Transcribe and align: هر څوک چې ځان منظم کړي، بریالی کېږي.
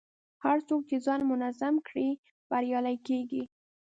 هر 0.45 0.57
څوک 0.67 0.81
چې 0.89 0.97
ځان 1.05 1.21
منظم 1.31 1.75
کړي، 1.87 2.09
بریالی 2.49 2.97
کېږي. 3.07 3.43